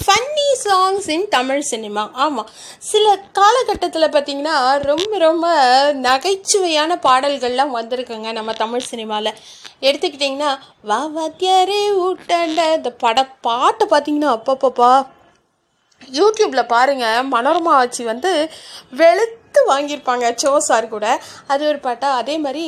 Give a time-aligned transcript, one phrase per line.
[0.00, 5.46] Funny songs in Tamil cinema ஆமாம் சில காலகட்டத்தில் பார்த்திங்கன்னா ரொம்ப ரொம்ப
[6.06, 9.38] நகைச்சுவையான பாடல்கள்லாம் வந்திருக்குங்க நம்ம தமிழ் சினிமாவில்
[9.82, 10.50] எடுத்துக்கிட்டிங்கன்னா
[10.82, 14.92] வா வாத்தியாரே ஊட்டாண்ட இந்த பட பாட்டை பார்த்திங்கன்னா அப்பப்பப்பா.
[16.12, 18.50] யூடியூப்பில் பாருங்கள் மனோரமா ஆச்சி வந்து
[18.90, 21.06] வெளுத்து வாங்கியிருப்பாங்க சோ சார் கூட.
[21.46, 22.64] அது ஒரு பாட்டா அதே மாதிரி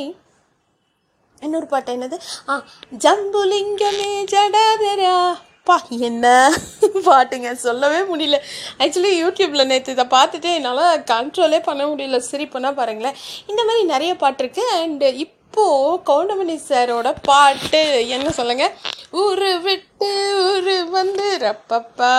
[1.43, 2.17] இன்னொரு பாட்டு என்னது?
[2.49, 2.65] ஆ
[2.99, 5.17] ஜம்புலிங்கமே ஜடாதரா
[5.69, 6.27] அப்பா என்ன?
[7.07, 8.37] பாட்டுங்க சொல்லவே முடியல.
[8.79, 12.21] ஆக்சுவலி யூடியூப்பில் நேற்று இதை பார்த்துட்டு என்னால் கண்ட்ரோலே பண்ண முடியல.
[12.31, 13.17] சிரிப்புனா பாருங்களேன்.
[13.47, 18.73] இந்த மாதிரி நிறைய பாட்டு இருக்குது அண்டு இப்போது கவுண்டமணி சாரோட பாட்டு என்ன சொல்லுங்கள்
[19.11, 20.09] ஊரு விட்டு
[20.53, 22.11] ஊரு வந்து ரப்பப்பா.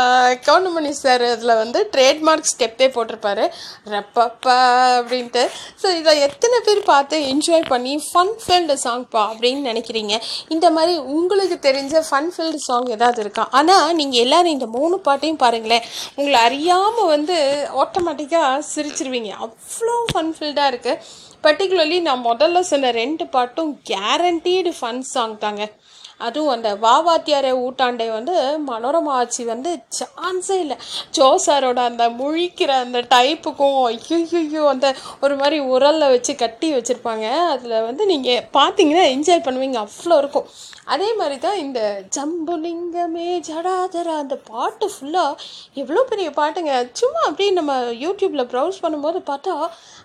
[0.47, 3.45] கவுண்டமணி சார் அதில் வந்து ட்ரேட்மார்க் ஸ்டெப்பே போட்டிருப்பாரு.
[3.93, 4.57] ரப்பப்பா
[4.99, 5.43] அப்படின்ட்டு.
[5.81, 10.15] ஸோ இதை எத்தனை பேர் பார்த்து என்ஜாய் பண்ணி ஃபன் ஃபில்டு சாங்ப்பா அப்படின்னு நினைக்கிறீங்க?
[10.55, 13.45] இந்த மாதிரி உங்களுக்கு தெரிஞ்ச ஃபன் ஃபில்டு சாங் ஏதாவது இருக்கா?
[13.59, 15.87] ஆனால் நீங்கள் எல்லோரும் இந்த மூணு பாட்டையும் பாருங்களேன்.
[16.19, 17.37] உங்களை அறியாமல் வந்து
[17.83, 19.31] ஆட்டோமேட்டிக்காக சிரிச்சிருவீங்க.
[19.45, 21.01] அவ்வளோ ஃபன் ஃபில்டாக இருக்குது
[21.45, 25.63] பர்டிகுலர்லி நான் முதல்ல சொன்ன ரெண்டு பாட்டும் கேரண்டீடு ஃபன் சாங் தாங்க.
[26.25, 28.35] அதுவும் அந்த வாவாத்தியாரை ஊட்டாண்டை வந்து
[28.69, 30.77] மனோரமா ஆட்சி வந்து சான்ஸே இல்லை.
[31.17, 34.87] ஜோசாரோட அந்த முழிக்கிற அந்த டைப்புக்கும் ஐயோ அந்த
[35.25, 37.27] ஒரு மாதிரி உரலில் வச்சு கட்டி வச்சுருப்பாங்க.
[37.53, 39.79] அதில் வந்து நீங்கள் பார்த்தீங்கன்னா என்ஜாய் பண்ணுவீங்க.
[39.85, 40.49] அவ்வளோ இருக்கும்.
[40.95, 41.79] அதே மாதிரி தான் இந்த
[42.15, 45.39] ஜம்புலிங்கமே ஜடாதரா அந்த பாட்டு ஃபுல்லாக
[45.81, 46.73] எவ்வளோ பெரிய பாட்டுங்க.
[47.01, 47.73] சும்மா அப்படியே நம்ம
[48.05, 49.55] யூடியூப்பில் ப்ரௌஸ் பண்ணும்போது பார்த்தா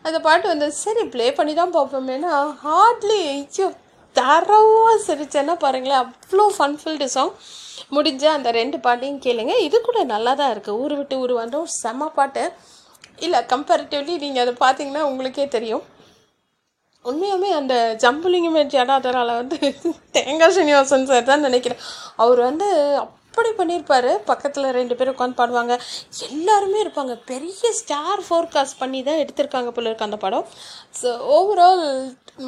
[0.07, 2.35] அந்த பாட்டு வந்து சரி ப்ளே பண்ணி தான் பார்ப்போமேனா?
[2.65, 3.69] ஹார்ட்லி ஐயோ
[4.17, 7.33] தரவாக சிரிச்சேன்னா பாருங்களேன் அவ்வளோ ஃபன்ஃபில்டு சாங்
[7.97, 9.55] முடிஞ்ச அந்த ரெண்டு பாட்டையும் கேளுங்க.
[9.67, 12.45] இது கூட நல்லா தான் இருக்குது ஊர் விட்டு ஊர் வந்தோம் செம்ம பாட்டு.
[13.27, 15.85] இல்லை கம்பேரிட்டிவ்லி நீங்கள் அதை பார்த்தீங்கன்னா உங்களுக்கே தெரியும்.
[17.05, 19.57] உண்மையாகவே அந்த ஜம்புலிங்கமே ஜடாதரால் வந்து
[20.17, 21.81] தேங்காய் சீனிவாசன் சார் தான் நினைக்கிறேன்.
[22.23, 22.69] அவர் வந்து
[23.33, 24.11] அப்படி பண்ணியிருப்பாரு.
[24.31, 25.75] பக்கத்தில் ரெண்டு பேரும் உட்காந்து பாடுவாங்க.
[26.27, 27.13] எல்லாருமே இருப்பாங்க.
[27.31, 30.45] பெரிய ஸ்டார் ஃபோர்காஸ்ட் பண்ணி தான் எடுத்திருக்காங்க போல இருக்கு அந்த படம்.
[30.99, 31.85] ஸோ ஓவரால்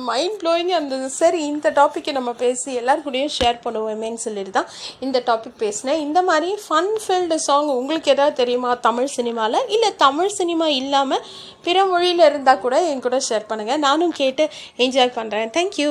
[0.09, 4.69] மைண்ட் ப்ளோயிங் அந்த சரி இந்த டாப்பிக்கை நம்ம பேசி எல்லாருக்கூடயும் ஷேர் பண்ணுவோமேன்னு சொல்லிட்டு தான்
[5.06, 6.03] இந்த டாபிக் பேசினேன்.
[6.06, 8.72] இந்த மாதிரி ஃபன் ஃபில்டு சாங் உங்களுக்கு எதாவது தெரியுமா?
[8.88, 11.25] தமிழ் சினிமாவில் இல்லை தமிழ் சினிமா இல்லாமல்
[11.69, 14.47] பிற மொழியில் இருந்தால் கூட என் கூட ஷேர் பண்ணுங்கள் நானும் கேட்டு
[14.86, 15.91] என்ஜாய் பண்ணுறேன் தேங்க்யூ